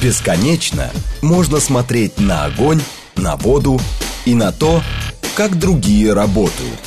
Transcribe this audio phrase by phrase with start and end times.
[0.00, 0.90] Бесконечно
[1.22, 2.80] можно смотреть на огонь,
[3.16, 3.80] на воду
[4.24, 4.82] и на то,
[5.36, 6.78] как другие работают.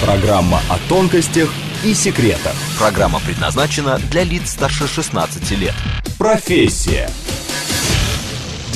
[0.00, 1.48] Программа о тонкостях
[1.82, 2.54] и секретах.
[2.78, 5.74] Программа предназначена для лиц старше 16 лет.
[6.18, 7.08] Профессия.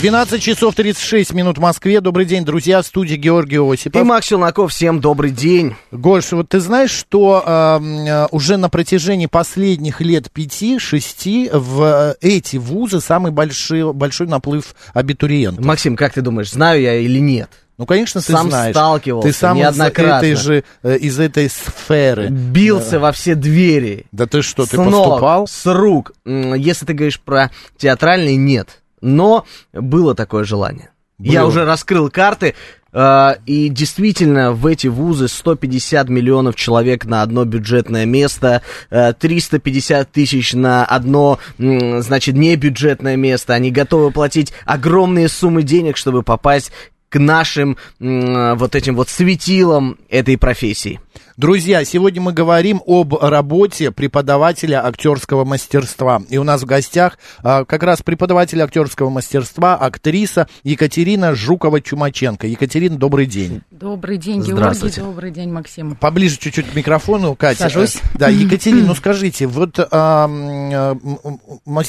[0.00, 2.00] 12 часов 36 минут в Москве.
[2.00, 2.82] Добрый день, друзья.
[2.82, 4.00] В студии Георгий Осипов.
[4.00, 5.74] И Макс Челноков, всем добрый день.
[5.90, 13.00] Гош, вот ты знаешь, что э, уже на протяжении последних лет 5-6 в эти вузы
[13.00, 15.64] самый большой, большой наплыв абитуриентов?
[15.64, 17.50] Максим, как ты думаешь, знаю я или нет?
[17.76, 18.76] Ну, конечно, ты сам знаешь.
[18.76, 20.26] сталкивался ты сам неоднократно.
[20.26, 22.28] Из, этой же, э, из этой сферы.
[22.28, 24.06] Бился во все двери.
[24.12, 25.48] Да ты что, ты С ног, поступал?
[25.48, 26.12] С рук.
[26.24, 28.80] Если ты говоришь про театральный, нет.
[29.00, 30.90] Но было такое желание.
[31.18, 31.48] Я Было.
[31.48, 32.54] уже раскрыл карты.
[32.92, 40.10] э, И действительно, в эти вузы 150 миллионов человек на одно бюджетное место, э, 350
[40.12, 43.54] тысяч на одно, м, значит, небюджетное место.
[43.54, 46.70] Они готовы платить огромные суммы денег, чтобы попасть
[47.08, 51.00] к нашим м, вот этим вот светилам этой профессии.
[51.38, 56.20] Друзья, сегодня мы говорим об работе преподавателя актерского мастерства.
[56.30, 62.48] И у нас в гостях а, как раз преподаватель актерского мастерства, актриса Екатерина Жукова-Чумаченко.
[62.48, 63.62] Екатерина, добрый день.
[63.70, 65.00] Добрый день, Георгий, Здравствуйте.
[65.00, 65.94] добрый день, Максим.
[65.94, 67.62] Поближе чуть-чуть к микрофону, Катя.
[67.62, 67.98] Сажусь.
[68.14, 70.96] Э, Да, Екатерина, ну скажите, вот а, а,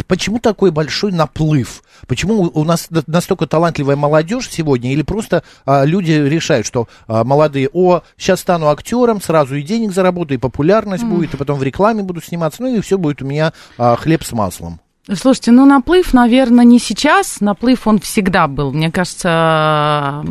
[0.06, 1.82] почему такой большой наплыв?
[2.06, 4.94] Почему у нас настолько талантливая молодежь сегодня?
[4.94, 9.92] Или просто а, люди решают, что а, молодые, о, сейчас стану актером, сразу и денег
[9.92, 13.26] заработаю, и популярность будет, и потом в рекламе буду сниматься, ну и все будет у
[13.26, 14.80] меня а, хлеб с маслом.
[15.12, 18.72] Слушайте, ну наплыв, наверное, не сейчас, наплыв он всегда был.
[18.72, 20.24] Мне кажется,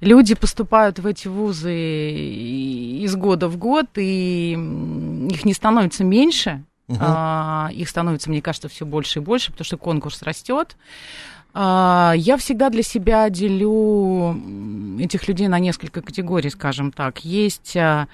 [0.00, 6.62] люди поступают в эти вузы из года в год, и их не становится меньше,
[7.00, 10.76] а, их становится, мне кажется, все больше и больше, потому что конкурс растет.
[11.58, 14.36] А, Я всегда для себя делю
[15.00, 17.24] этих людей на несколько категорий, скажем так.
[17.24, 18.08] Есть а,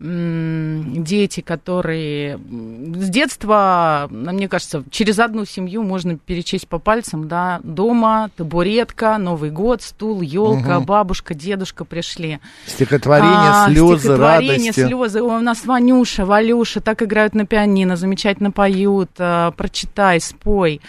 [0.00, 7.60] дети, которые с детства, м, мне кажется, через одну семью можно перечесть по пальцам, да,
[7.62, 12.40] дома, табуретка, Новый год, стул, елка, бабушка, дедушка пришли.
[12.66, 14.72] Стихотворение, А, слезы, стихотворения, радости.
[14.86, 15.22] слезы.
[15.22, 19.10] Ой, у нас Ванюша, Валюша так играют на пианино, замечательно поют.
[19.18, 20.80] а, Прочитай, спой.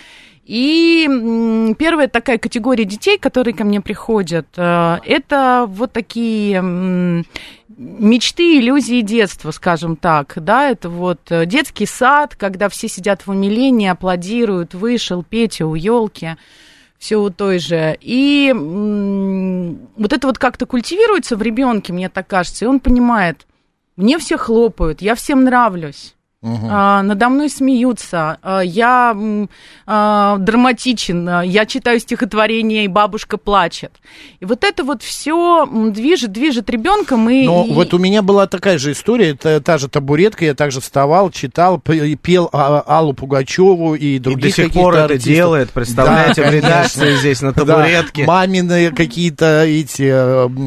[0.45, 1.07] И
[1.79, 6.61] первая такая категория детей, которые ко мне приходят, э, это вот такие
[7.77, 13.31] мечты, иллюзии детства, скажем так, да, это вот э, детский сад, когда все сидят в
[13.31, 16.35] умилении, аплодируют, вышел Петя у елки,
[16.97, 17.97] все у той же.
[18.01, 23.47] И вот это вот как-то культивируется в ребенке, мне так кажется, и он понимает,
[23.95, 26.15] мне все хлопают, я всем нравлюсь.
[26.45, 29.15] А, надо мной смеются, а, я
[29.85, 33.93] а, драматичен, а, я читаю стихотворение, и бабушка плачет.
[34.41, 37.29] И вот это вот все движет, движет ребенком.
[37.29, 40.53] И, Но и- вот у меня была такая же история, это та же табуретка, я
[40.53, 45.33] также вставал, читал, пел Аллу Пугачеву и И других до сих пор это артистов.
[45.33, 48.25] делает, представляете, Да, в редакции здесь на Да, табуретке.
[48.25, 50.09] мамины какие-то эти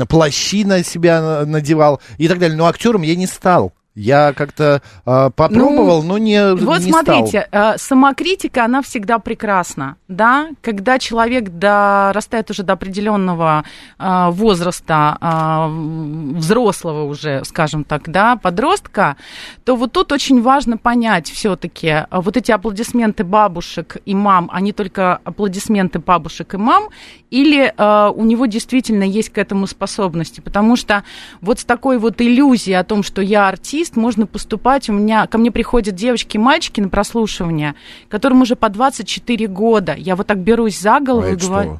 [0.02, 2.56] э, плащи на себя на- надевал и так далее.
[2.56, 3.72] Но актером я не стал.
[3.96, 10.50] Я как-то э, попробовал, но не Вот не смотрите, э, самокритика, она всегда прекрасна, да,
[10.60, 13.64] когда человек дорастает уже до определенного
[13.98, 19.16] э, возраста, э, взрослого уже, скажем так, да, подростка,
[19.64, 25.20] то вот тут очень важно понять все-таки, вот эти аплодисменты бабушек и мам, они только
[25.24, 26.90] аплодисменты бабушек и мам,
[27.30, 31.02] или э, у него действительно есть к этому способности, потому что
[31.40, 35.38] вот с такой вот иллюзией о том, что я артист, можно поступать, у меня, ко
[35.38, 37.76] мне приходят девочки и мальчики на прослушивание,
[38.08, 41.70] которым уже по 24 года, я вот так берусь за голову А и это говорю,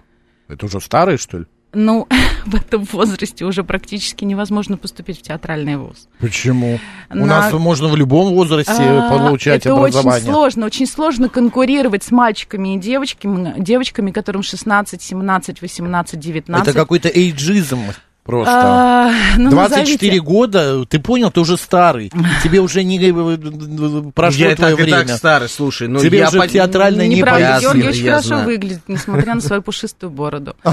[0.47, 0.53] что?
[0.53, 1.45] Это уже старый, что ли?
[1.73, 2.07] ну,
[2.47, 6.09] в этом возрасте уже практически невозможно поступить в театральный вуз.
[6.21, 6.79] Почему?
[7.11, 10.23] У На- нас можно в любом возрасте А, получать это образование.
[10.23, 16.69] очень сложно, очень сложно конкурировать с мальчиками и девочками, девочками, которым 16, 17, 18, 19.
[16.69, 17.81] Это какой-то эйджизм
[18.27, 18.53] просто.
[18.55, 20.21] А, ну, 24 назовите.
[20.21, 22.11] года, ты понял, ты уже старый.
[22.43, 25.07] Тебе уже не э, прошло Я и твое так, время.
[25.07, 25.89] так старый, слушай.
[25.89, 28.47] Ну, Тебе я уже по- театральное не Неправда, Я Георгий очень я хорошо знаю.
[28.47, 30.55] выглядит, несмотря на свою пушистую бороду.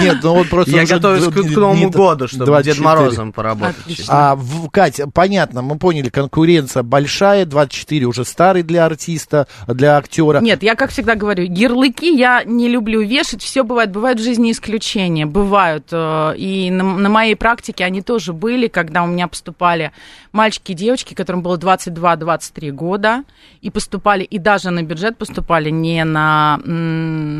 [0.00, 2.74] Нет, ну вот просто Я уже готовюсь к, Новому не- году, чтобы 24.
[2.74, 3.76] Дед Морозом поработать.
[4.08, 4.38] А,
[4.72, 10.40] Катя, понятно, мы поняли, конкуренция большая, 24 уже старый для артиста, для актера.
[10.40, 14.52] Нет, я, как всегда говорю, ярлыки я не люблю вешать, все бывает, бывают в жизни
[14.52, 15.26] исключения.
[15.26, 15.96] Бывают э,
[16.36, 19.92] и на, на моей практике они тоже были, когда у меня поступали
[20.32, 23.24] мальчики и девочки, которым было 22-23 года,
[23.60, 26.58] и поступали, и даже на бюджет поступали не на...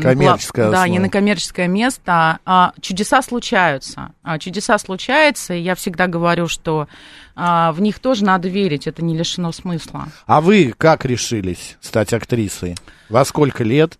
[0.01, 2.39] Коммерческое Да, не на коммерческое место.
[2.45, 4.11] А чудеса случаются.
[4.23, 6.87] А чудеса случаются, и я всегда говорю, что
[7.35, 10.07] в них тоже надо верить, это не лишено смысла.
[10.25, 12.75] А вы как решились стать актрисой?
[13.09, 13.99] Во сколько лет?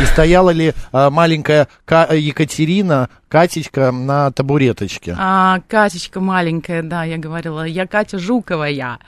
[0.00, 5.16] И стояла ли а, маленькая Ка- Екатерина, Катечка на табуреточке?
[5.18, 9.00] А, Катечка маленькая, да, я говорила, я Катя Жуковая.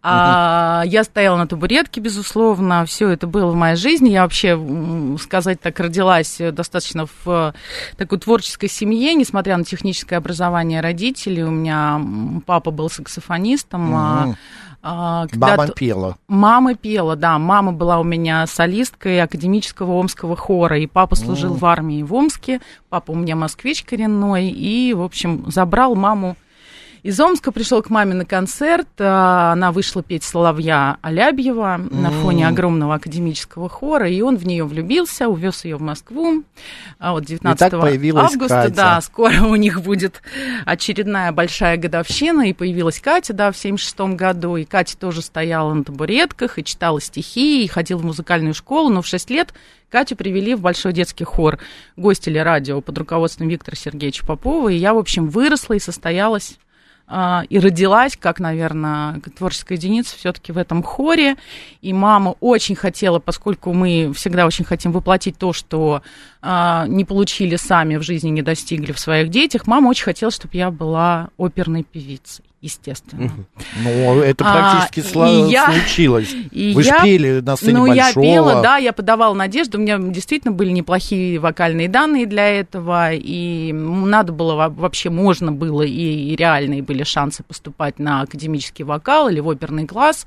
[0.00, 4.10] А, я стояла на табуретке, безусловно, все это было в моей жизни.
[4.10, 4.56] Я вообще,
[5.20, 7.52] сказать так, родилась достаточно в
[7.96, 11.42] такой творческой семье, несмотря на техническое образование родителей.
[11.42, 12.00] У меня
[12.46, 12.88] папа был
[13.20, 13.94] саксофонистом.
[14.82, 16.16] а, Мама пела.
[16.28, 17.38] Мама пела, да.
[17.38, 22.60] Мама была у меня солисткой академического омского хора, и папа служил в армии в Омске.
[22.88, 26.36] Папа у меня москвич коренной, и, в общем, забрал маму
[27.02, 28.88] из Омска, пришел к маме на концерт.
[28.98, 34.64] а, Она вышла петь Соловья Алябьева на фоне огромного академического хора, и он в нее
[34.64, 36.44] влюбился, увез ее в Москву.
[36.98, 38.74] А Вот 19 появилась августа, Катя.
[38.74, 40.22] да, скоро у них будет
[40.66, 45.84] очередная большая годовщина, и появилась Катя, да, в 76 году, и Катя тоже стояла на
[45.84, 49.54] табуретках и читала стихи, и ходила в музыкальную школу, но в 6 лет
[49.88, 51.58] Катю привели в большой детский хор
[51.96, 56.58] гости радио под руководством Виктора Сергеевича Попова, и я, в общем, выросла и состоялась
[57.48, 61.36] и родилась, как, наверное, творческая единица все-таки в этом хоре.
[61.82, 66.02] И мама очень хотела, поскольку мы всегда очень хотим воплотить то, что
[66.42, 70.56] а, не получили сами в жизни, не достигли в своих детях, мама очень хотела, чтобы
[70.56, 73.30] я была оперной певицей, естественно.
[73.82, 76.28] Ну, это А, практически и сла- я- случилось.
[76.52, 78.22] и Вы же я- пели на сцене ну, я Большого.
[78.24, 83.72] пела, да, я подавала надежду, у меня действительно были неплохие вокальные данные для этого, и
[83.72, 85.90] надо было, во- вообще можно было, и,
[86.32, 90.26] и реальные были шансы поступать на академический вокал или в оперный класс.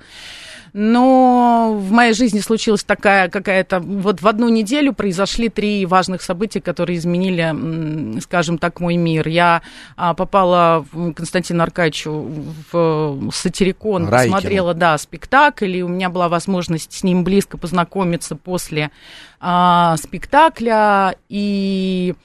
[0.75, 3.79] Но в моей жизни случилась такая какая-то...
[3.79, 9.27] Вот в одну неделю произошли три важных события, которые изменили, скажем так, мой мир.
[9.27, 9.61] Я
[9.95, 12.22] а, попала в Константину Аркадьевичу
[12.71, 14.35] в сатирикон, Райкину.
[14.35, 18.91] посмотрела, да, спектакль, и у меня была возможность с ним близко познакомиться после
[19.39, 22.15] а, спектакля, и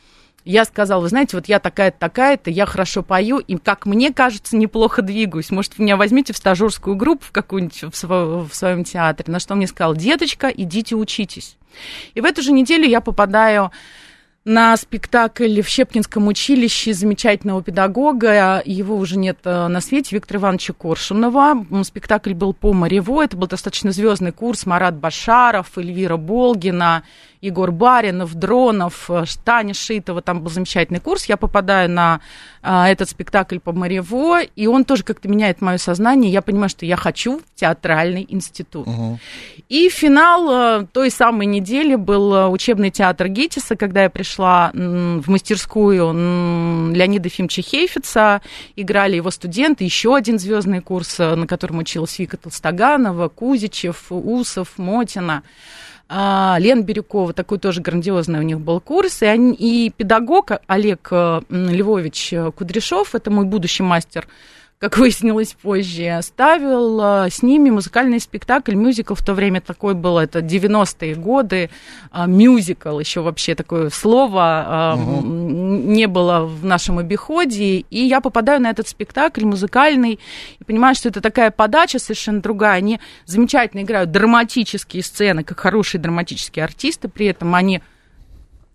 [0.49, 4.57] я сказала, вы знаете, вот я такая-то, такая-то, я хорошо пою, и, как мне кажется,
[4.57, 5.51] неплохо двигаюсь.
[5.51, 9.31] Может, меня возьмите в стажерскую группу в какую-нибудь в, сво- в своем театре.
[9.31, 11.59] На что он мне сказал, деточка, идите учитесь.
[12.15, 13.73] И в эту же неделю я попадаю
[14.49, 18.63] на спектакль в Щепкинском училище замечательного педагога.
[18.65, 21.67] Его уже нет э, на свете, Виктора Ивановича Коршунова.
[21.85, 23.23] Спектакль был по Морево.
[23.23, 24.65] Это был достаточно звездный курс.
[24.65, 27.03] Марат Башаров, Эльвира Болгина,
[27.41, 30.23] Егор Баринов, Дронов, э, Таня Шитова.
[30.23, 31.27] Там был замечательный курс.
[31.27, 32.21] Я попадаю на
[32.63, 36.33] а, этот спектакль по Морево, и он тоже как-то меняет мое сознание.
[36.33, 38.89] Я понимаю, что я хочу в театральный институт.
[39.69, 45.29] И финал э, той самой недели был учебный театр Гитиса, когда я пришла м, в
[45.29, 48.43] мастерскую м, Леонида Ефимовича Хейфица.
[48.75, 55.43] Играли его студенты, еще один звездный курс, на котором училась Вика Толстоганова, Кузичев, Усов, Мотина.
[56.09, 61.09] А, Лена Бирюкова, такой тоже грандиозный у них был курс, и, они, и педагог Олег
[61.11, 64.27] э, Львович э, Кудряшов, это мой будущий мастер
[64.79, 70.19] как выяснилось позже, ставил а, с ними музыкальный спектакль, мюзикл в то время такой был,
[70.19, 71.71] это 90-е годы,
[72.11, 78.61] а, мюзикл, еще вообще такое слово м, не было в нашем обиходе, и я попадаю
[78.61, 80.21] на этот спектакль музыкальный,
[80.59, 86.01] и понимаю, что это такая подача совершенно другая, они замечательно играют драматические сцены, как хорошие
[86.01, 87.83] драматические артисты, при этом они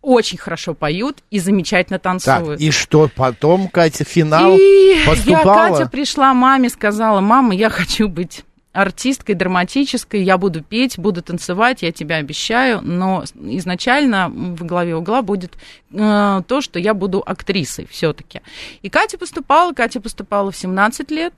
[0.03, 2.61] очень хорошо поют и замечательно Так, танцуют.
[2.61, 5.67] и что потом, Катя, финал И поступала?
[5.67, 8.43] я, Катя, пришла маме, сказала, мама, я хочу быть
[8.73, 15.21] артисткой драматической, я буду петь, буду танцевать, я тебя обещаю, но изначально в главе угла
[15.21, 15.53] будет
[15.91, 18.41] э, то, что я буду актрисой все-таки.
[18.81, 21.33] И Катя поступала, Катя поступала в 17 лет,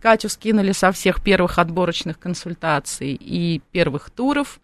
[0.00, 4.60] Катю скинули со всех первых отборочных консультаций и первых туров.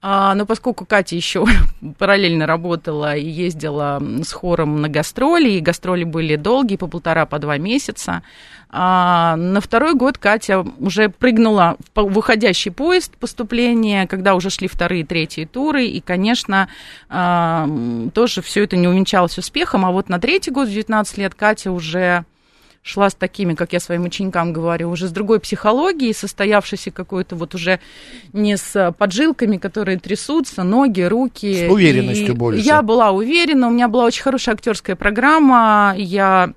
[0.00, 1.44] А, но поскольку Катя еще
[1.98, 7.38] параллельно работала и ездила с хором на гастроли, и гастроли были долгие, по полтора, по
[7.38, 8.22] два месяца,
[8.70, 15.04] а, на второй год Катя уже прыгнула в выходящий поезд поступления, когда уже шли вторые,
[15.04, 16.68] третьи туры, и, конечно,
[17.08, 17.68] а,
[18.14, 21.72] тоже все это не увенчалось успехом, а вот на третий год, в 19 лет, Катя
[21.72, 22.24] уже
[22.82, 27.54] шла с такими, как я своим ученикам говорю, уже с другой психологией, состоявшейся какой-то вот
[27.54, 27.80] уже
[28.32, 31.68] не с поджилками, которые трясутся, ноги, руки.
[31.68, 32.60] С уверенностью И больше.
[32.60, 36.54] Я была уверена, у меня была очень хорошая актерская программа, я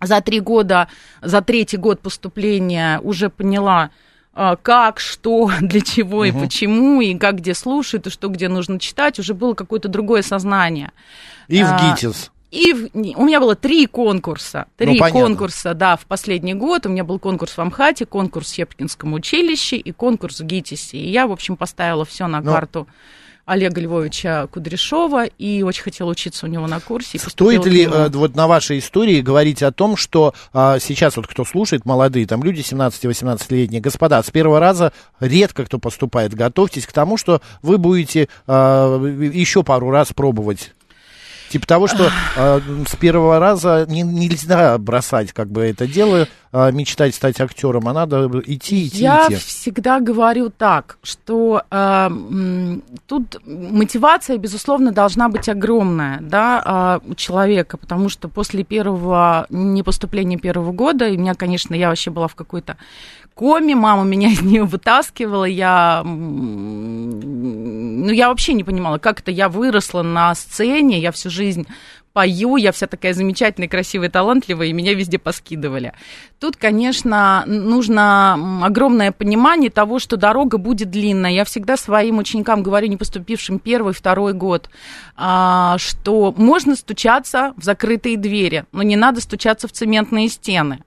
[0.00, 0.88] за три года,
[1.20, 3.90] за третий год поступления уже поняла,
[4.34, 8.78] а, как, что, для чего и почему, и как где слушают, и что где нужно
[8.78, 10.92] читать, уже было какое-то другое сознание.
[11.48, 12.30] И в А, ГИТИС.
[12.52, 14.66] И в- у меня было три конкурса.
[14.76, 15.20] Три Ну, понятно.
[15.22, 16.84] конкурса, да, в последний год.
[16.86, 20.98] У меня был конкурс в Амхате, конкурс в Щепкинском училище и конкурс в ГИТИСе.
[20.98, 22.52] И я, в общем, поставила все на Ну.
[22.52, 22.86] карту
[23.46, 27.18] Олега Львовича Кудряшова и очень хотела учиться у него на курсе.
[27.18, 31.44] Стоит ли э, вот на вашей истории говорить о том, что а, сейчас вот кто
[31.44, 36.34] слушает, молодые там люди 17-18-летние, господа, с первого раза редко кто поступает.
[36.34, 40.72] Готовьтесь к тому, что вы будете а, еще пару раз пробовать.
[41.52, 46.70] Типа того, что а, с первого раза не- нельзя бросать как бы это дело, а,
[46.70, 49.34] мечтать стать актером, а надо идти, идти, Я идти.
[49.36, 52.10] всегда говорю так, что э,
[53.06, 60.38] тут мотивация, безусловно, должна быть огромная, да, а, у человека, потому что после первого непоступления
[60.38, 62.78] первого года, и меня, конечно, я вообще была в какой-то
[63.34, 69.48] коме, мама меня из нее вытаскивала, я, ну, я вообще не понимала, как это я
[69.48, 71.66] выросла на сцене, я всю жизнь
[72.12, 75.92] пою, я вся такая замечательная, красивая, талантливая, и меня везде поскидывали.
[76.38, 81.32] Тут, конечно, нужно огромное понимание того, что дорога будет длинная.
[81.32, 84.68] Я всегда своим ученикам говорю, не поступившим первый, второй год,
[85.16, 90.84] а, что можно стучаться в закрытые двери, но не надо стучаться в цементные стены.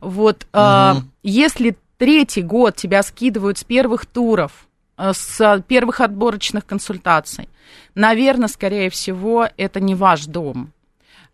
[0.00, 7.48] Вот, а, если третий год тебя скидывают с первых туров, э, с первых отборочных консультаций,
[7.94, 10.72] наверное, скорее всего, это не ваш дом.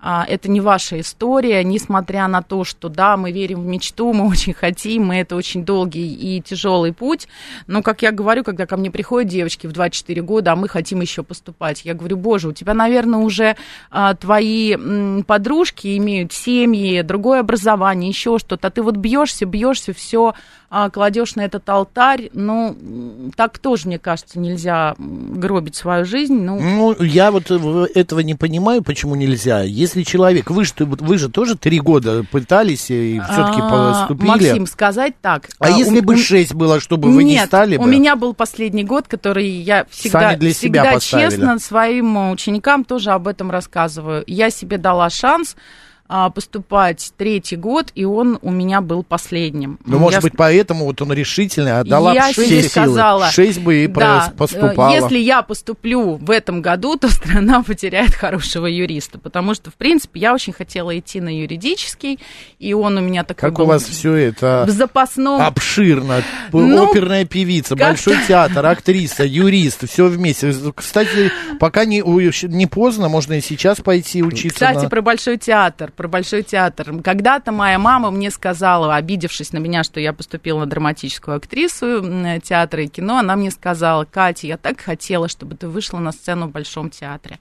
[0.05, 4.29] А, Это не ваша история, несмотря на то, что да, мы верим в мечту, мы
[4.29, 7.29] очень хотим, и это очень долгий и тяжелый путь.
[7.69, 11.01] Но, как я говорю, когда ко мне приходят девочки в 24 года, а мы хотим
[11.01, 13.57] еще поступать, я говорю, боже, у тебя, наверное, уже
[13.93, 18.67] а, твои м, подружки имеют семьи, другое образование, еще что-то.
[18.67, 20.35] А ты вот бьешься, бьешься, все
[20.93, 22.31] кладешь на этот алтарь.
[22.33, 22.75] Ну,
[23.37, 26.35] так тоже, мне кажется, нельзя гробить свою жизнь.
[26.41, 29.61] Ну, Ну, я вот э, этого не понимаю, почему нельзя.
[29.63, 34.29] Если человек, вы же, вы же тоже три года пытались и все-таки А, поступили.
[34.29, 35.49] Максим, сказать так.
[35.59, 37.85] а если у- бы шесть было, чтобы вы Нет, не стали бы?
[37.85, 41.31] у меня был последний год, который я всегда, Сами для себя всегда поставили.
[41.31, 44.25] честно своим ученикам тоже об этом рассказываю.
[44.27, 45.55] Я себе дала шанс
[46.09, 49.79] а, поступать третий год, и он у меня был последним.
[49.87, 53.85] Ну, может Я быть, поэтому вот он решительный, отдала я шесть, себе сказала, шесть бы
[53.85, 54.93] и да, э, поступала.
[54.93, 60.21] если я поступлю в этом году, то страна потеряет хорошего юриста, потому что, в принципе,
[60.21, 62.19] я очень хотела идти на юридический,
[62.59, 65.41] и он у меня такой Как был у вас все это в запасном...
[65.41, 66.23] обширно.
[66.53, 70.53] Ну, Оперная певица, большой театр, актриса, юрист, все вместе.
[70.75, 71.31] Кстати,
[71.61, 72.03] пока не,
[72.49, 74.55] не поздно, можно и сейчас пойти учиться.
[74.55, 77.01] Кстати, на- про Большой театр, про Большой театр.
[77.03, 82.41] Когда-то моя мама мне сказала, обидевшись на меня, что я поступила на драматическую актрису м,
[82.41, 86.47] театра и кино, она мне сказала, Катя, я так хотела, чтобы ты вышла на сцену
[86.47, 87.39] в Большом театре.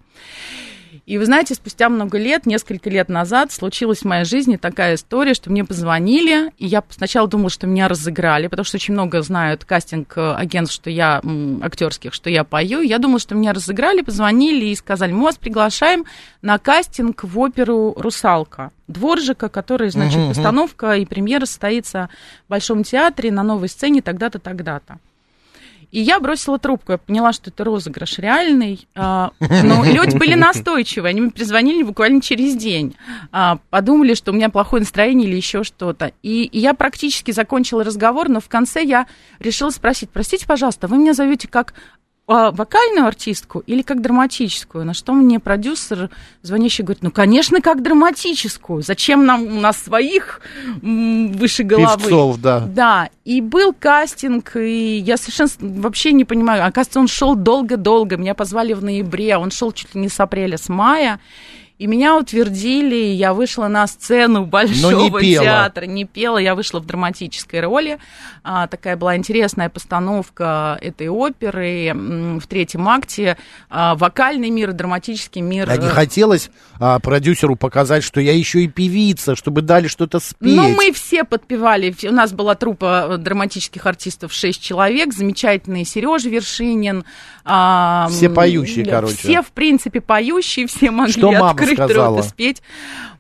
[1.06, 5.34] И вы знаете, спустя много лет, несколько лет назад, случилась в моей жизни такая история,
[5.34, 9.66] что мне позвонили, и я сначала думала, что меня разыграли, потому что очень много знают
[9.66, 11.22] кастинг-агентств, что я
[11.62, 12.82] актерских, что я пою.
[12.82, 16.06] Я думала, что меня разыграли, позвонили и сказали, мы вас приглашаем
[16.42, 18.72] на кастинг в оперу «Русалка».
[18.88, 22.10] Дворжика, который, значит, постановка и премьера состоится
[22.48, 25.00] в Большом театре на новой сцене тогда-то, тогда-то.
[25.92, 28.88] И я бросила трубку, я поняла, что это розыгрыш реальный.
[28.96, 32.96] а, Но люди были настойчивы, они мне перезвонили буквально через день.
[33.32, 36.12] А, Подумали, что у меня плохое настроение или еще что-то.
[36.24, 39.06] И и я практически закончила разговор, но в конце я
[39.40, 41.74] решила спросить, простите, пожалуйста, вы меня зовете как
[42.32, 44.86] а, вокальную артистку или как драматическую?
[44.86, 46.10] На что мне продюсер,
[46.42, 48.82] звонящий, говорит, ну, конечно, как драматическую.
[48.82, 50.40] Зачем нам у нас своих
[50.82, 51.98] м, выше головы?
[51.98, 52.60] Певцов, да.
[52.62, 55.50] Да, и был кастинг, и я совершенно
[55.82, 56.66] вообще не понимаю.
[56.66, 58.16] Оказывается, он шел долго-долго.
[58.16, 61.20] Меня позвали в ноябре, а он шел чуть ли не с апреля, с мая.
[61.82, 65.44] И меня утвердили, я вышла на сцену Большого пела.
[65.44, 65.86] театра.
[65.88, 67.98] Не пела, я вышла в драматической роли.
[68.44, 71.92] А, такая была интересная постановка этой оперы
[72.40, 73.36] в третьем акте.
[73.72, 75.68] А, вокальный мир, драматический мир.
[75.72, 80.56] А не хотелось а, продюсеру показать, что я еще и певица, чтобы дали что-то спеть.
[80.56, 81.96] Ну, мы все подпевали.
[82.04, 85.14] У нас была труппа э, драматических артистов шесть человек.
[85.14, 87.06] Замечательный Сережа Вершинин.
[87.44, 89.16] а, Все поющие, короче.
[89.16, 91.92] Все, в принципе, поющие, все могли Что мама открыть.
[91.92, 92.18] сказала?
[92.18, 92.62] роты спеть.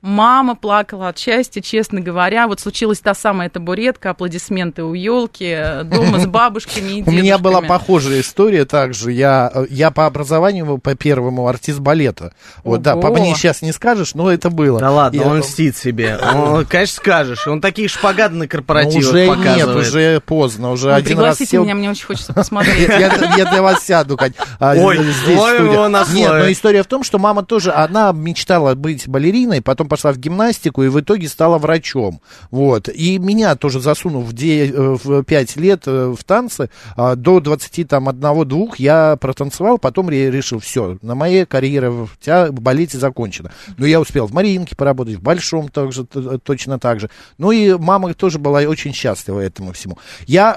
[0.01, 2.47] Мама плакала от счастья, честно говоря.
[2.47, 7.61] Вот случилась та самая табуретка, аплодисменты у елки, дома с бабушками и У меня была
[7.61, 9.11] похожая история также.
[9.11, 12.33] Я, э, я по образованию, по первому, артист балета.
[12.63, 14.79] Вот, да, по мне сейчас не скажешь, но это было.
[14.79, 16.17] Да ладно, Я- он мстит себе.
[16.33, 17.47] Он, конечно, скажешь.
[17.47, 19.87] Он такие шпагаты на Ну, корпоративах уже нет, показывает.
[19.87, 21.63] уже поздно, уже Ну, один раз пригласите сел.
[21.63, 22.89] меня, мне очень хочется посмотреть.
[22.89, 24.33] Я, я для вас сяду, Кать.
[24.59, 25.71] а, Ой, студии.
[25.73, 29.90] его на Нет, но история в том, что мама тоже, она мечтала быть балериной, потом
[29.91, 32.21] пошла в гимнастику и в итоге стала врачом.
[32.49, 32.87] Вот.
[32.87, 37.39] И меня тоже засунув в, де- э, в 5 лет э, в танцы, а, до
[37.39, 43.51] 21-2 я протанцевал, потом ре- решил, все, на моей карьере в, в балете закончена.
[43.77, 47.09] Но я успел в Мариинке поработать, в Большом также, т- точно так же.
[47.37, 49.97] Ну и мама тоже была очень счастлива этому всему.
[50.25, 50.55] Я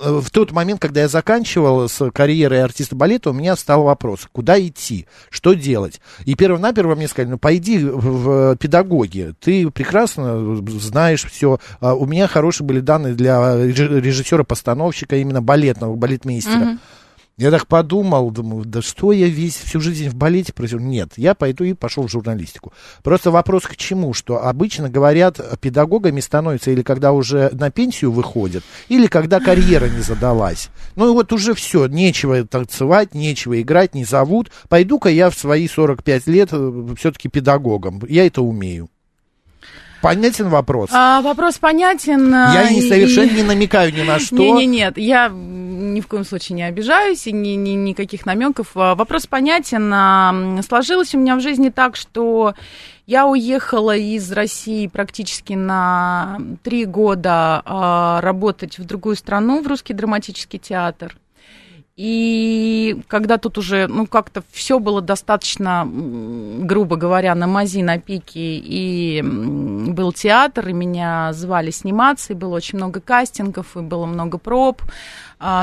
[0.00, 4.26] э, в тот момент, когда я заканчивал с карьерой артиста балета, у меня стал вопрос,
[4.32, 6.00] куда идти, что делать.
[6.24, 11.58] И перво-наперво мне сказали, ну пойди в педагоги, ты прекрасно знаешь все.
[11.80, 16.78] у меня хорошие были данные для реж- режиссера-постановщика, именно балетного, балетмейстера.
[17.36, 20.78] Я так подумал, думаю, да что я весь всю жизнь в балете просил?
[20.78, 22.72] Нет, я пойду и пошел в журналистику.
[23.02, 28.62] Просто вопрос к чему, что обычно говорят, педагогами становятся или когда уже на пенсию выходят,
[28.88, 30.68] или когда карьера не задалась.
[30.94, 34.52] Ну и вот уже все, нечего танцевать, нечего играть, не зовут.
[34.68, 36.50] Пойду-ка я в свои 45 лет
[36.96, 38.00] все-таки педагогом.
[38.08, 38.88] Я это умею.
[40.04, 40.90] Понятен вопрос?
[40.92, 42.28] А, вопрос понятен.
[42.30, 44.36] Я а, не и- совершенно не намекаю ни на что.
[44.36, 48.72] Не, не, нет, я ни в коем случае не обижаюсь и ни, ни, никаких намеков.
[48.74, 49.90] А, Вопрос понятен.
[49.94, 52.52] А, Сложилось у меня в жизни так, что
[53.06, 57.62] я уехала из России практически на три года
[58.22, 61.16] работать в другую страну, в русский драматический театр.
[61.96, 68.56] И когда тут уже, ну, как-то все было достаточно, грубо говоря, на мази, на пике,
[68.56, 74.38] и был театр, и меня звали сниматься, и было очень много кастингов, и было много
[74.38, 74.82] проб,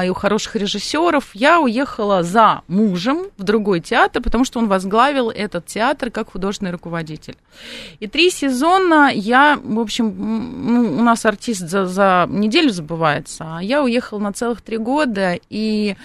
[0.03, 5.31] и у хороших режиссеров, я уехала за мужем в другой театр, потому что он возглавил
[5.31, 7.35] этот театр как художественный руководитель.
[7.99, 13.63] И три сезона я, в общем, ну, у нас артист за, за неделю забывается, а
[13.63, 15.95] я уехала на целых три года, и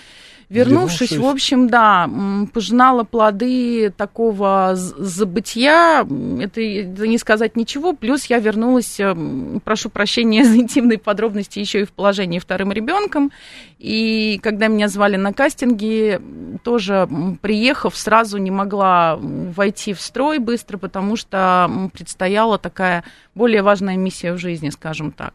[0.48, 1.18] Вернувшись, Вернувшись.
[1.18, 2.08] в общем, да,
[2.52, 6.02] пожинала плоды такого забытия,
[6.40, 11.80] это, это не сказать ничего, плюс я вернулась, м, прошу прощения за интимные подробности, еще
[11.80, 13.32] и в положении вторым ребенком,
[13.80, 16.20] и когда меня звали на кастинги,
[16.62, 17.08] тоже
[17.42, 23.02] приехав, сразу не могла войти в строй быстро, потому что предстояла такая
[23.34, 25.34] более важная миссия в жизни, скажем так.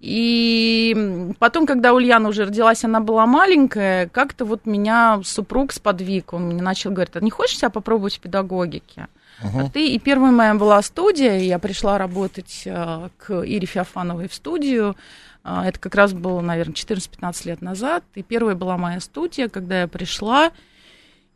[0.00, 0.96] И
[1.38, 6.62] потом, когда Ульяна уже родилась, она была маленькая, как-то вот меня супруг сподвиг, он мне
[6.62, 9.08] начал говорить, а не хочешь себя попробовать в педагогике?
[9.42, 14.34] А ты, и первая моя была студия, я пришла работать э, к Ире Феофановой в
[14.34, 14.96] студию.
[15.44, 18.02] А, Это как раз было, наверное, 14-15 лет назад.
[18.14, 20.52] И первая была моя студия, когда я пришла.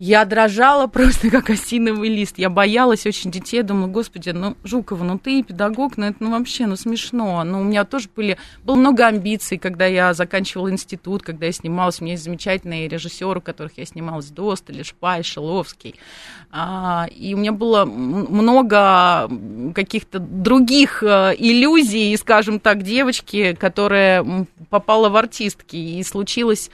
[0.02, 2.38] Я дрожала просто как осиновый лист.
[2.38, 3.58] Я боялась очень детей.
[3.58, 7.44] Я думала, господи, ну, Жукова, ну ты педагог, ну это ну, вообще, ну смешно.
[7.44, 12.00] Ну, у меня тоже были, было много амбиций, когда я заканчивала институт, когда я снималась.
[12.00, 14.30] У меня есть замечательные режиссеры, которых я снималась.
[14.30, 15.96] Досталь, Шпай, Шиловский.
[16.50, 19.28] А, и у меня было много
[19.74, 25.76] каких-то других э, иллюзий, скажем так, девочки, которая попала в артистки.
[25.76, 26.70] И случилось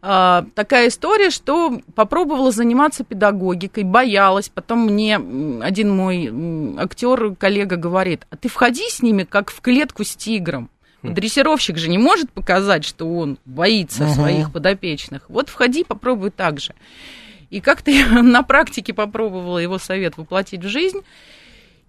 [0.00, 4.48] а, такая история, что попробовала заниматься педагогикой, боялась.
[4.48, 5.16] Потом мне
[5.62, 10.70] один мой актер, коллега говорит, а ты входи с ними, как в клетку с тигром.
[11.02, 14.12] Дрессировщик же не может показать, что он боится Мгм.
[14.14, 15.22] своих подопечных.
[15.28, 16.74] Вот входи, попробуй так же.
[17.50, 21.00] И как-то я на практике попробовала его совет воплотить в жизнь.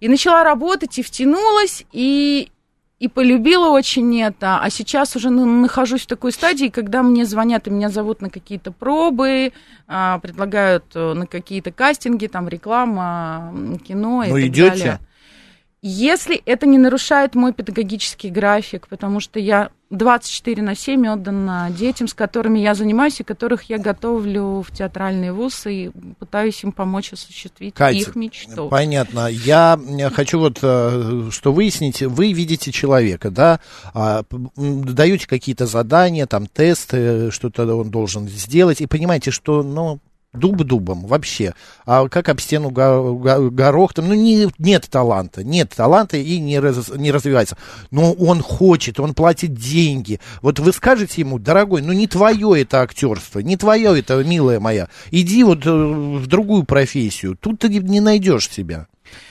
[0.00, 2.48] И начала работать, и втянулась, и,
[3.00, 4.60] и полюбила очень это.
[4.60, 8.28] А сейчас уже на- нахожусь в такой стадии, когда мне звонят и меня зовут на
[8.28, 9.52] какие-то пробы,
[9.88, 13.52] а, предлагают э, на какие-то кастинги, там реклама,
[13.88, 14.68] кино и Ну, так идете?
[14.70, 15.00] далее.
[15.82, 22.06] Если это не нарушает мой педагогический график, потому что я 24 на 7 отдана детям,
[22.06, 27.12] с которыми я занимаюсь и которых я готовлю в театральные вузы и пытаюсь им помочь
[27.12, 28.68] осуществить Катя, их мечту.
[28.68, 29.26] Понятно.
[29.26, 32.02] Я э, хочу вот э, что выяснить.
[32.02, 33.60] Вы видите человека, да,
[33.92, 34.22] а,
[34.56, 39.98] даете какие-то задания, там тесты, что-то он должен сделать, и понимаете, что, ну,
[40.32, 41.54] дуб дубом вообще.
[41.86, 46.38] А как об стену го- го- горох, там, ну, не, нет таланта, нет таланта и
[46.38, 47.56] не, раз- не развивается.
[47.90, 50.20] Но он хочет, он платит деньги.
[50.42, 54.88] Вот вы скажете ему, дорогой, ну, не твое это актерство, не твое это, милая моя.
[55.10, 57.36] Иди вот э, в другую профессию.
[57.40, 58.86] Тут ты не найдешь себя.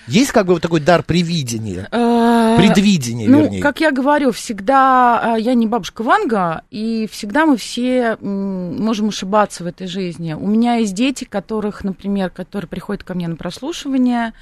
[0.08, 3.62] Есть как бы вот такой дар привидения, Э, предвидения, Ну, вернее.
[3.62, 9.64] как я говорю, всегда э, я не бабушка Ванга, и всегда мы все можем ошибаться
[9.64, 10.34] в этой жизни.
[10.34, 14.34] У меня есть дети, которых, например, которые приходят ко мне на прослушивание,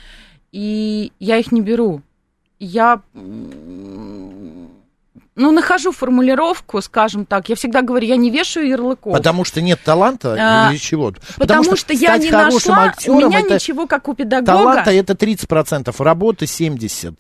[0.52, 2.02] и я их не беру.
[2.60, 3.02] Я
[5.38, 7.48] ну, нахожу формулировку, скажем так.
[7.50, 9.14] Я всегда говорю, я не вешаю ярлыков.
[9.14, 11.14] Потому что нет таланта А, или чего?
[11.38, 14.46] Потому, что, я стать не нашла, актером у меня ничего, как у педагога.
[14.58, 17.16] таланта это 30%, работы 70%.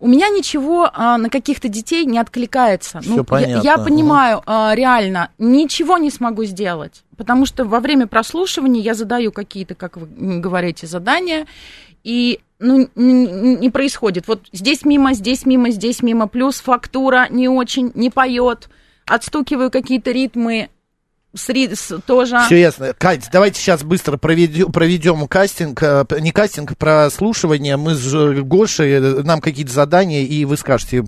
[0.00, 3.00] У меня ничего а, на каких-то детей не откликается.
[3.00, 3.84] Всё я- понятно, Я, ага.
[3.84, 7.04] понимаю, а, реально, ничего не смогу сделать.
[7.16, 10.06] Потому что во время прослушивания я задаю какие-то, как вы
[10.40, 11.46] говорите, задания,
[12.04, 14.28] и ну, не происходит.
[14.28, 18.68] Вот здесь мимо, здесь мимо, здесь мимо, плюс фактура не очень, не поет,
[19.06, 20.68] отстукиваю какие-то ритмы,
[21.34, 22.38] с, ри- с- тоже.
[22.46, 22.94] Все ясно.
[22.96, 27.76] Кать, давайте сейчас быстро проведем, проведем кастинг, э, не кастинг, а прослушивание.
[27.76, 31.04] Мы с э, Гошей, э, нам какие-то задания, и вы скажете,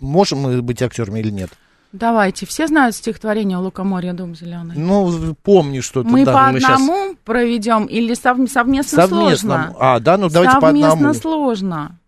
[0.00, 1.50] можем мы быть актерами или нет.
[1.92, 4.76] Давайте, все знают стихотворение «Лукоморье, дом зеленый».
[4.78, 6.08] Ну, помню что-то.
[6.08, 6.32] Мы да.
[6.32, 9.64] по мы одному проведем или сов- совместно, Совместно.
[9.66, 9.76] сложно?
[9.78, 11.14] А, да, ну давайте по совместно одному.
[11.14, 11.98] сложно.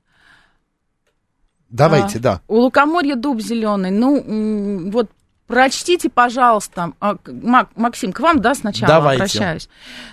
[1.68, 2.40] Давайте, А, да.
[2.49, 3.90] У лукоморья дуб зеленый.
[3.90, 5.11] Ну, вот
[5.47, 6.92] прочтите, пожалуйста.
[7.01, 9.23] А, Мак- Максим, к вам, да, сначала Давайте.
[9.23, 9.68] обращаюсь.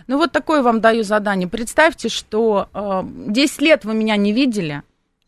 [0.07, 1.47] Ну, вот такое вам даю задание.
[1.47, 4.81] Представьте, что э, 10 лет вы меня не видели,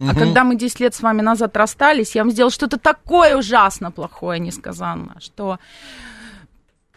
[0.04, 0.20] а Мгм.
[0.20, 4.40] когда мы 10 лет с вами назад расстались, я вам сделал что-то такое ужасно плохое,
[4.40, 5.60] несказанно, что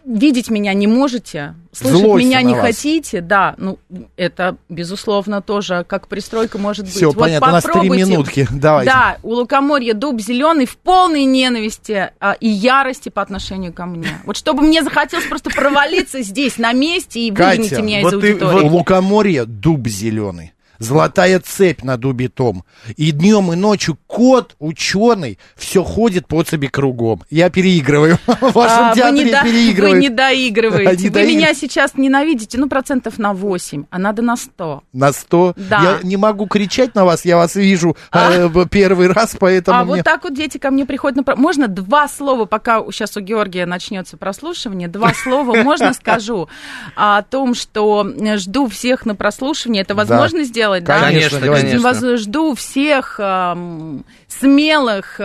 [0.04, 2.62] видеть меня не можете, слышать Злость меня не вас.
[2.62, 3.78] хотите, да, ну,
[4.16, 7.16] это, безусловно, тоже как пристройка может Все, быть.
[7.16, 8.04] Вот понятно, у нас три попробуйте.
[8.04, 8.48] минутки.
[8.52, 8.92] Давайте.
[8.92, 14.20] Да, у лукоморья дуб зеленый в полной ненависти а, и ярости по отношению ко мне.
[14.24, 18.64] Вот чтобы мне захотелось просто провалиться здесь, на месте, и выгоните меня из аудитории.
[18.64, 20.52] У лукоморья дуб зеленый.
[20.78, 22.64] Золотая цепь над убитом.
[22.96, 27.22] И днем, и ночью кот, ученый, все ходит по цепи кругом.
[27.30, 28.18] Я переигрываю.
[28.26, 30.00] В вашем А, вы, театре не до- вы переигрываю.
[30.00, 31.02] не доигрываете.
[31.02, 31.28] Не Вы доигрываю.
[31.28, 34.82] меня сейчас ненавидите, ну, процентов на 8, а надо на 100.
[34.92, 35.54] На 100.
[35.56, 35.82] Да.
[35.82, 39.84] Я не могу кричать на вас, я вас вижу э, в первый раз, поэтому а
[39.84, 39.96] мне...
[39.96, 41.36] вот так вот дети ко мне приходят на...
[41.36, 46.48] Можно два слова, пока сейчас у Георгия начнется прослушивание, два слова можно скажу
[46.94, 49.82] о том, что э, жду всех на прослушивание.
[49.82, 51.00] Это возможно сделать, да?
[51.00, 51.78] Конечно, Конечно, говорите.
[51.78, 52.08] конечно.
[52.10, 55.22] Воз- Жду всех эм, смелых, э,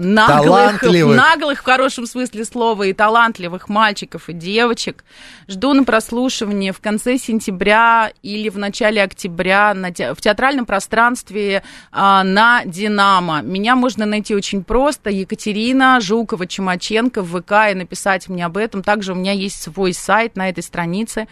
[0.00, 1.16] наглых, Талантливых.
[1.16, 5.04] наглых в хорошем смысле слова и талантливых мальчиков и девочек.
[5.48, 11.62] Жду на прослушивание в конце сентября или в начале октября на те- в театральном пространстве
[11.92, 13.42] а, на Динамо.
[13.42, 15.10] Меня можно найти очень просто.
[15.10, 18.82] Екатерина Жукова-Чумаченко в ВК и написать мне об этом.
[18.82, 21.26] Также у меня есть свой сайт на этой странице.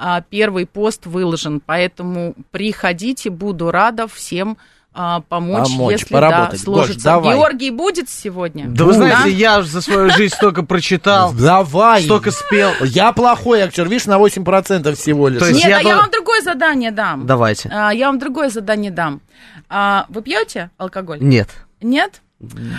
[0.00, 4.56] А, Первый пост выложен, поэтому приходите, буду рада всем
[4.94, 6.64] а, помочь, Помочь, если поработать.
[6.64, 7.04] да, Гош, сложится.
[7.04, 7.36] давай.
[7.36, 8.66] Георгий будет сегодня?
[8.68, 12.02] Да вы знаете, я за свою жизнь столько прочитал, Давай.
[12.02, 12.70] столько спел.
[12.84, 15.40] Я плохой актер, видишь, на 8% всего лишь.
[15.40, 17.26] То есть Нет, я а я вам другое задание дам.
[17.26, 17.68] Давайте.
[17.72, 19.20] А, я вам другое задание дам.
[19.68, 21.18] А, вы пьете алкоголь?
[21.20, 21.48] Нет.
[21.80, 22.22] Нет?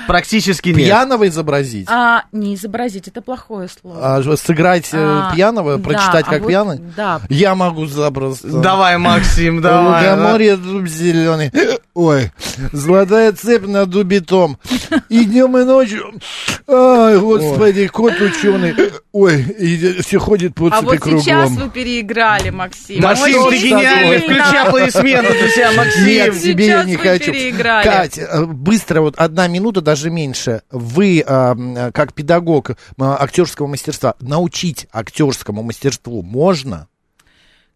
[0.08, 0.78] Практически нет.
[0.78, 1.88] Пьяного изобразить.
[1.90, 4.18] А, не изобразить, это плохое слово.
[4.18, 6.80] А, сыграть э, А, пьяного, да, прочитать а как вот- пьяный?
[6.96, 7.20] Да.
[7.28, 8.48] Я могу запросто.
[8.48, 10.10] Давай, Максим, давай.
[10.12, 11.52] Лукоморье дуб зеленый.
[11.94, 12.32] Ой,
[12.72, 14.58] золотая цепь над убитом.
[15.10, 16.14] И днем, и ночью.
[16.66, 18.74] Ай, господи, кот ученый.
[19.12, 21.20] Ой, и все ходит по А цепи вот кругом.
[21.22, 23.02] сейчас вы переиграли, Максим.
[23.04, 26.06] Максим, Очень ты гениальный, включи аплодисменты, друзья, Максим.
[26.06, 27.32] Нет, Сейчас себе я не вы хочу.
[27.34, 27.84] переиграли.
[27.84, 30.62] Кать, э, быстро, вот одна минута, даже меньше.
[30.72, 36.88] Вы, э, м, как педагог э, актерского мастерства, научить актерскому мастерству можно?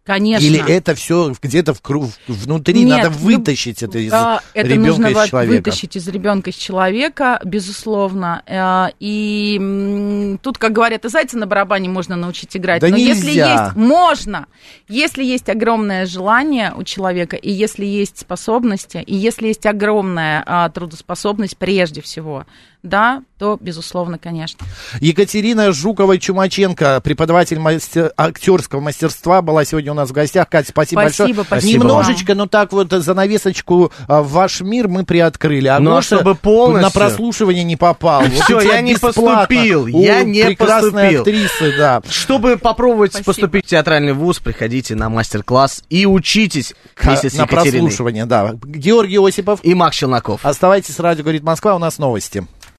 [0.05, 0.45] Конечно.
[0.45, 1.81] Или это все где-то в
[2.27, 5.53] внутри Нет, надо ну, вытащить это из А, это ребенка, нужно из человека?
[5.55, 8.43] вытащить из ребенка, из человека, безусловно.
[8.45, 12.81] Э, И тут, как говорят, и зайца на барабане можно научить играть.
[12.81, 13.63] Да Но если нельзя.
[13.65, 14.47] есть, можно.
[14.89, 20.69] Если есть огромное желание у человека, и если есть способности, и если есть огромная а,
[20.69, 22.45] трудоспособность прежде всего,
[22.83, 24.65] да, то, безусловно, конечно.
[24.99, 30.49] Екатерина Жукова-Чумаченко, преподаватель мастер- актерского мастерства, была сегодня у нас в гостях.
[30.49, 31.45] Катя, спасибо, Спасибо, большое.
[31.45, 35.67] спасибо Немножечко, но так вот занавесочку а, в ваш мир мы приоткрыли.
[35.67, 38.23] А Ну, а чтобы полностью- на прослушивание не попал.
[38.47, 41.21] Тебя я не поступил, я не поступил.
[41.21, 42.01] актрисы, да.
[42.09, 48.25] Чтобы попробовать поступить в театральный вуз, приходите на мастер-класс и учитесь вместе с на прослушивание,
[48.25, 48.55] да.
[48.65, 49.59] Георгий Осипов.
[49.63, 50.45] И Макс Челноков.
[50.45, 52.45] Оставайтесь с радио, говорит Москва, у нас новости.